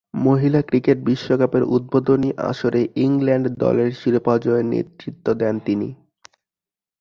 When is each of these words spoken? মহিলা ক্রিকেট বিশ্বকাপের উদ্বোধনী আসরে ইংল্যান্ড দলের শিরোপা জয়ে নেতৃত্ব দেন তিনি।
মহিলা 0.21 0.59
ক্রিকেট 0.61 0.97
বিশ্বকাপের 1.05 1.63
উদ্বোধনী 1.75 2.29
আসরে 2.49 2.81
ইংল্যান্ড 3.05 3.45
দলের 3.57 3.89
শিরোপা 3.93 4.35
জয়ে 4.37 4.63
নেতৃত্ব 4.71 5.25
দেন 5.33 5.55
তিনি। 5.59 5.89